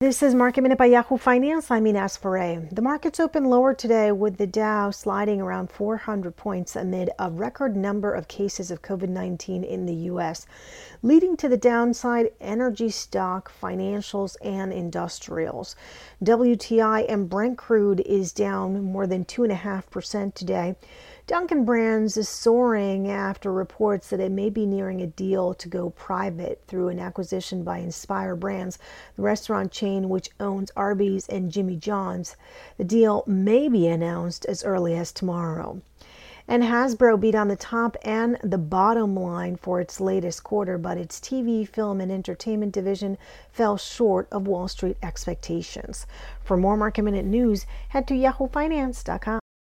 This 0.00 0.22
is 0.22 0.32
Market 0.32 0.60
Minute 0.60 0.78
by 0.78 0.86
Yahoo 0.86 1.16
Finance. 1.16 1.72
I'm 1.72 1.84
Ines 1.84 2.16
Ferre. 2.16 2.68
The 2.70 2.80
markets 2.80 3.18
open 3.18 3.46
lower 3.46 3.74
today 3.74 4.12
with 4.12 4.36
the 4.36 4.46
Dow 4.46 4.92
sliding 4.92 5.40
around 5.40 5.72
400 5.72 6.36
points 6.36 6.76
amid 6.76 7.10
a 7.18 7.28
record 7.28 7.74
number 7.74 8.14
of 8.14 8.28
cases 8.28 8.70
of 8.70 8.80
COVID 8.80 9.08
19 9.08 9.64
in 9.64 9.86
the 9.86 9.94
U.S., 9.94 10.46
leading 11.02 11.36
to 11.38 11.48
the 11.48 11.56
downside 11.56 12.30
energy 12.40 12.90
stock, 12.90 13.50
financials, 13.60 14.36
and 14.40 14.72
industrials. 14.72 15.74
WTI 16.22 17.04
and 17.08 17.28
Brent 17.28 17.58
crude 17.58 17.98
is 18.06 18.30
down 18.30 18.80
more 18.80 19.08
than 19.08 19.24
2.5% 19.24 20.32
today. 20.32 20.76
Dunkin' 21.28 21.66
Brands 21.66 22.16
is 22.16 22.26
soaring 22.26 23.10
after 23.10 23.52
reports 23.52 24.08
that 24.08 24.18
it 24.18 24.32
may 24.32 24.48
be 24.48 24.64
nearing 24.64 25.02
a 25.02 25.06
deal 25.06 25.52
to 25.52 25.68
go 25.68 25.90
private 25.90 26.62
through 26.66 26.88
an 26.88 26.98
acquisition 26.98 27.62
by 27.64 27.80
Inspire 27.80 28.34
Brands, 28.34 28.78
the 29.14 29.20
restaurant 29.20 29.70
chain 29.88 30.08
which 30.10 30.28
owns 30.38 30.70
Arby's 30.76 31.26
and 31.28 31.50
Jimmy 31.50 31.76
John's. 31.76 32.36
The 32.76 32.84
deal 32.84 33.24
may 33.26 33.68
be 33.68 33.86
announced 33.86 34.44
as 34.44 34.62
early 34.62 34.94
as 34.94 35.12
tomorrow. 35.12 35.80
And 36.46 36.62
Hasbro 36.62 37.18
beat 37.20 37.34
on 37.34 37.48
the 37.48 37.56
top 37.56 37.96
and 38.02 38.38
the 38.42 38.58
bottom 38.58 39.14
line 39.14 39.56
for 39.56 39.80
its 39.80 40.00
latest 40.00 40.44
quarter, 40.44 40.78
but 40.78 40.98
its 40.98 41.20
TV, 41.20 41.66
film, 41.66 42.00
and 42.00 42.12
entertainment 42.12 42.72
division 42.72 43.16
fell 43.50 43.76
short 43.76 44.28
of 44.30 44.46
Wall 44.46 44.68
Street 44.68 44.96
expectations. 45.02 46.06
For 46.42 46.56
more 46.56 46.76
market 46.76 47.02
minute 47.02 47.26
news, 47.26 47.66
head 47.88 48.06
to 48.08 48.14
yahoofinance.com. 48.14 49.40